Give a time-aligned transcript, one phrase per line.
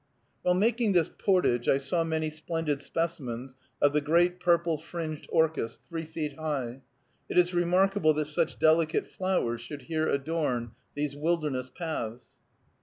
[0.41, 5.77] While making this portage I saw many splendid specimens of the great purple fringed orchis,
[5.87, 6.81] three feet high.
[7.29, 12.33] It is remarkable that such delicate flowers should here adorn these wilderness paths.